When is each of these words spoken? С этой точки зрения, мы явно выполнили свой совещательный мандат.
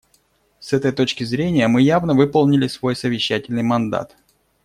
С 0.59 0.73
этой 0.73 0.93
точки 0.93 1.23
зрения, 1.23 1.67
мы 1.67 1.83
явно 1.83 2.15
выполнили 2.15 2.65
свой 2.65 2.95
совещательный 2.95 3.61
мандат. 3.61 4.17